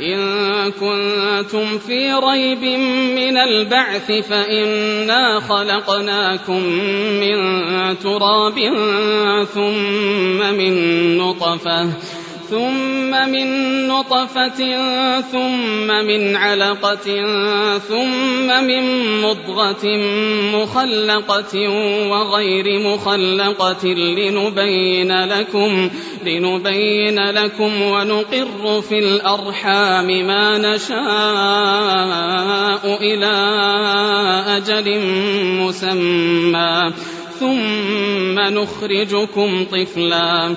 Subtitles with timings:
[0.00, 2.62] إن كنتم في ريب
[3.18, 6.62] من البعث فإنا خلقناكم
[7.20, 7.38] من
[7.98, 8.58] تراب
[9.54, 10.74] ثم من
[11.18, 11.88] نطفة
[12.50, 13.48] ثم من
[13.88, 14.60] نطفة
[15.20, 17.06] ثم من علقة
[17.78, 18.82] ثم من
[19.22, 19.86] مضغة
[20.54, 21.68] مخلقة
[22.08, 25.90] وغير مخلقة لنبين لكم
[26.26, 30.98] لنبين لكم ونقر في الأرحام ما نشاء
[33.00, 33.34] إلى
[34.56, 35.00] أجل
[35.60, 36.92] مسمى.
[37.40, 40.56] ثم نخرجكم طفلا.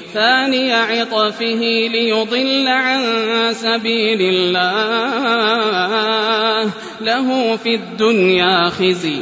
[0.13, 3.03] ثاني عطفه ليضل عن
[3.53, 5.71] سبيل الله.
[7.01, 9.21] له في الدنيا خزي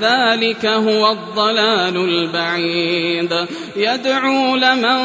[0.00, 3.46] ذلك هو الضلال البعيد.
[3.76, 4.98] يدعو لمن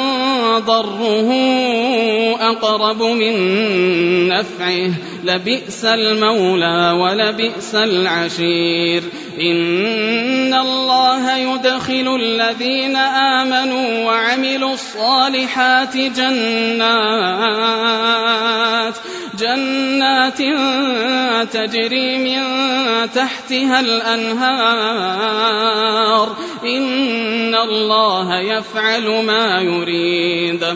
[0.59, 1.31] ضره
[2.41, 3.33] أقرب من
[4.27, 4.89] نفعه.
[5.23, 9.03] لبئس المولى ولبئس العشير.
[9.41, 16.91] إن الله يدخل الذين آمنوا وعملوا الصالحات جنات.
[19.41, 20.37] جنات
[21.53, 22.41] تجري من
[23.15, 25.21] تحتها الأنهار.
[26.63, 30.75] إن الله يفعل ما يريد.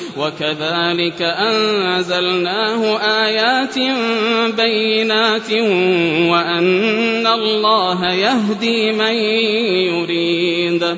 [0.17, 3.75] وكذلك أنزلناه آيات
[4.57, 5.51] بينات
[6.31, 9.13] وأن الله يهدي من
[9.93, 10.97] يريد.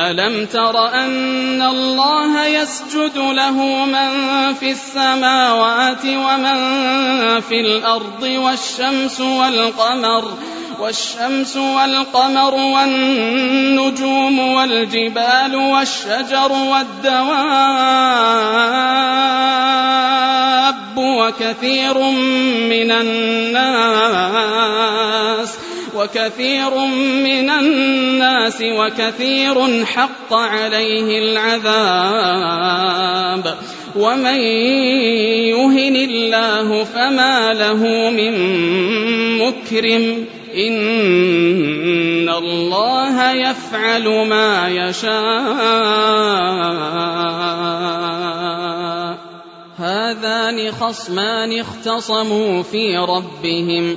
[0.00, 4.10] ألم تر أن الله يسجد له من
[4.54, 6.60] في السماوات ومن
[7.40, 10.32] في الأرض والشمس والقمر
[10.80, 17.40] والشمس والقمر والنجوم والجبال والشجر والدواب
[20.96, 21.98] وكثير
[22.70, 24.00] من الناس
[26.00, 26.70] وكثير
[27.24, 32.64] من الناس وكثير حق عليه العذاب.
[33.96, 34.40] ومن
[35.50, 38.32] يهن الله فما له من
[39.38, 40.26] مكرم.
[40.56, 45.10] إن الله يفعل ما يشاء.
[49.76, 53.96] هذان خصمان اختصموا في ربهم.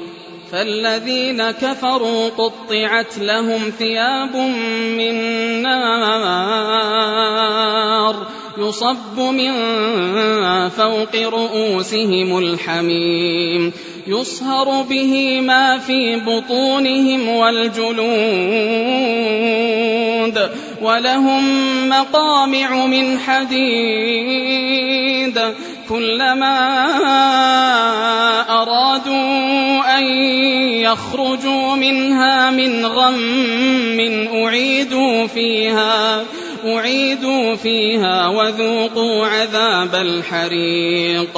[0.54, 4.36] فالذين كفروا قطعت لهم ثياب
[4.98, 5.16] من
[5.62, 6.94] نار
[8.58, 9.54] يصب من
[10.70, 13.74] فوق رؤوسهم الحميم
[14.08, 18.04] يصهر به ما في بطونهم والجلود
[20.82, 21.44] ولهم
[21.90, 24.54] مقامع من حديد.
[25.90, 26.58] كلما
[28.50, 30.04] أرادوا أن
[30.84, 34.00] يخرجوا منها من غم
[34.34, 36.24] أعيدوا فيها.
[36.66, 41.38] أعيدوا فيها وذوقوا عذاب الحريق.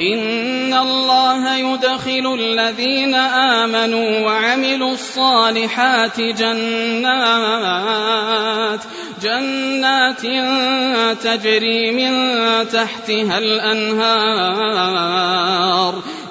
[0.00, 7.62] إن الله يدخل الذين آمنوا وعملوا الصالحات جنات
[9.22, 10.20] جنات
[11.22, 12.12] تجري من
[12.68, 14.42] تحتها الأنهار.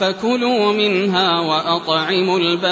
[0.00, 2.66] فكلوا منها وأطعموا البائس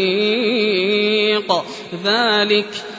[2.06, 2.84] ذلك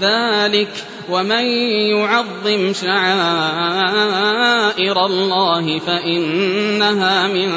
[0.00, 0.68] ذلك
[1.10, 1.44] ومن
[1.90, 3.06] يعظم شعائر
[5.06, 7.52] الله فإنها من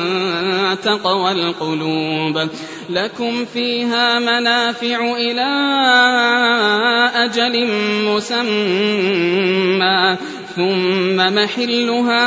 [0.83, 2.47] تقوى القلوب.
[2.89, 5.49] لكم فيها منافع إلى
[7.15, 7.67] أجل
[8.05, 9.19] مسمى.
[10.55, 12.21] ثم محلها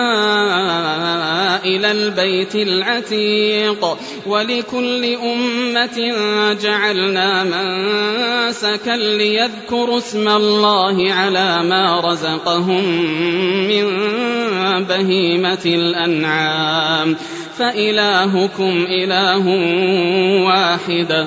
[1.64, 3.98] إلى البيت العتيق.
[4.26, 6.12] ولكل أمة
[6.62, 12.84] جعلنا منسكا ليذكروا اسم الله على ما رزقهم
[13.68, 13.84] من
[14.84, 17.16] بهيمة الأنعام.
[17.58, 19.46] فإلهكم إله
[20.46, 21.26] واحد.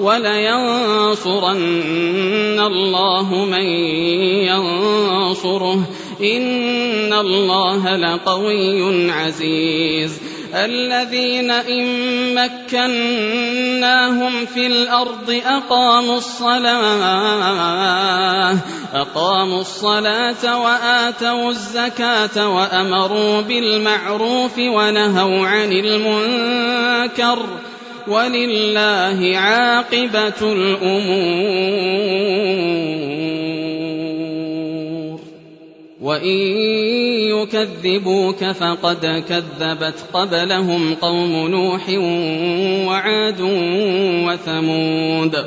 [0.00, 1.60] ولينصرن
[2.60, 3.66] الله من
[4.46, 5.80] ينصره.
[6.20, 10.20] إن الله لقوي عزيز.
[10.54, 11.86] الذين إن
[12.34, 17.76] مكناهم في الأرض أقاموا الصلاة
[18.94, 27.38] أقاموا الصلاة وآتوا الزكاة وأمروا بالمعروف ونهوا عن المنكر.
[28.08, 31.96] ولله عاقبة الأمور.
[36.00, 36.38] وإن
[37.30, 41.88] يكذبوك فقد كذبت قبلهم قوم نوح
[42.88, 43.40] وعاد
[44.26, 45.46] وثمود.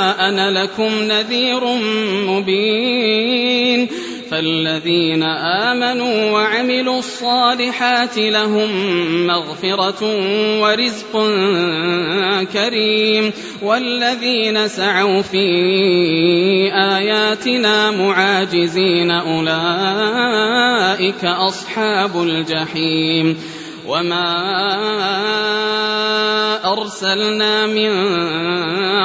[0.31, 1.59] أنا لكم نذير
[2.27, 3.87] مبين
[4.31, 8.69] فالذين آمنوا وعملوا الصالحات لهم
[9.27, 10.03] مغفرة
[10.61, 11.11] ورزق
[12.53, 15.47] كريم والذين سعوا في
[16.73, 20.45] آياتنا معاجزين أولئك
[21.25, 23.37] أصحاب الجحيم
[23.87, 24.27] وما
[26.71, 27.91] أرسلنا من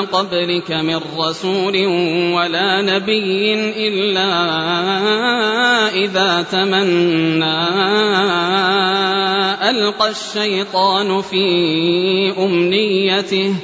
[0.06, 1.86] قبلك من رسول
[2.36, 3.54] ولا نبي
[3.88, 4.30] إلا
[5.94, 7.62] إذا تمنى
[9.70, 11.44] ألقى الشيطان في
[12.38, 13.54] أمنيته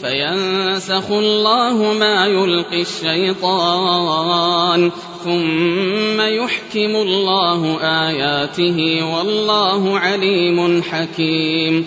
[0.00, 4.90] فينسخ الله ما يلقي الشيطان
[5.24, 11.86] ثم يحكم الله آياته والله عليم حكيم.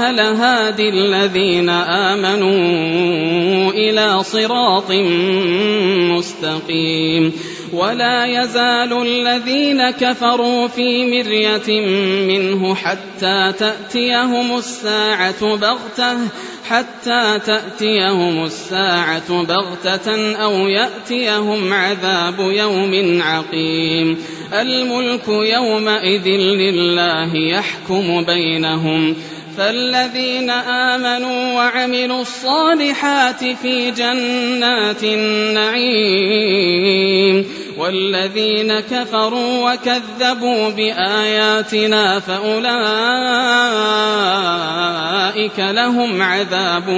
[0.01, 4.91] لهادي الذين آمنوا إلى صراط
[6.11, 7.33] مستقيم
[7.73, 11.81] ولا يزال الذين كفروا في مرية
[12.27, 16.17] منه حتى تأتيهم الساعة بغتة
[16.69, 24.17] حتى تأتيهم الساعة بغتة أو يأتيهم عذاب يوم عقيم.
[24.53, 29.15] الملك يومئذ لله يحكم بينهم.
[29.57, 36.41] فالذين آمنوا وعملوا الصالحات في جنات النعيم
[37.77, 42.71] والذين كفروا وكذبوا بآياتنا فأولئك
[45.59, 46.89] لهم عذاب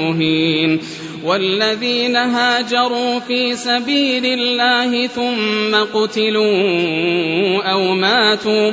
[0.00, 0.80] مهين
[1.24, 8.72] والذين هاجروا في سبيل الله ثم قتلوا أو ماتوا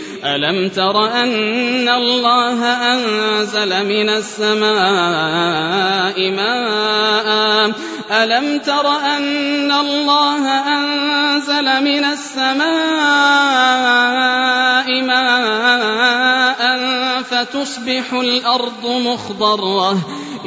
[0.25, 5.51] ألم تر أن الله أنزل من السماء
[6.31, 7.71] ماء؟
[8.11, 12.61] ألم تر أن الله أنزل من السماء
[15.01, 16.40] ماء؟
[17.41, 19.91] فتصبح الأرض مخضرة.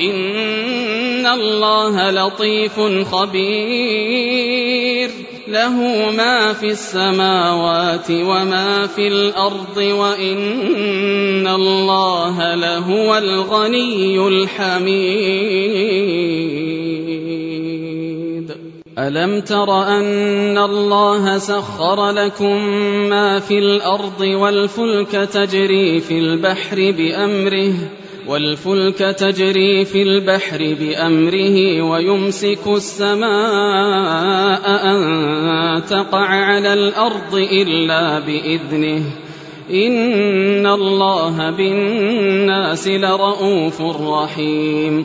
[0.00, 2.80] إن الله لطيف
[3.12, 5.10] خبير.
[5.48, 15.74] له ما في السماوات وما في الأرض وإن الله لهو الغني الحميد.
[18.98, 22.64] ألم تر أن الله سخر لكم
[23.08, 27.72] ما في الأرض والفلك تجري في البحر بأمره
[28.28, 33.26] والفلك تجري في البحر بأمره ويمسك السماء
[34.66, 39.02] أن تقع على الأرض إلا بإذنه.
[39.70, 45.04] إن الله بالناس لرءوف رحيم.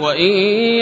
[0.00, 0.32] وإن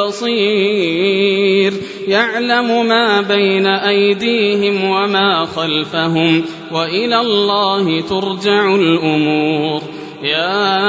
[0.06, 1.72] بصير
[2.08, 9.82] يعلم ما بين أيديهم وما خلفهم وإلى الله ترجع الأمور
[10.22, 10.82] يا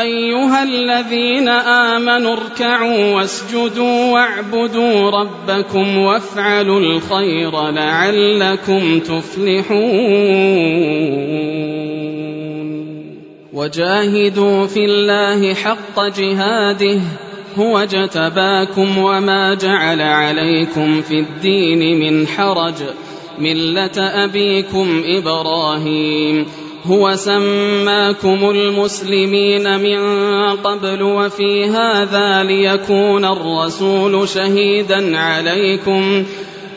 [0.00, 9.78] أيها الذين آمنوا اركعوا واسجدوا واعبدوا ربكم وافعلوا الخير لعلكم تفلحون
[13.58, 17.00] وجاهدوا في الله حق جهاده
[17.58, 22.74] هو اجتباكم وما جعل عليكم في الدين من حرج
[23.38, 26.46] ملة أبيكم إبراهيم
[26.86, 30.00] هو سماكم المسلمين من
[30.56, 36.24] قبل وفي هذا ليكون الرسول شهيدا عليكم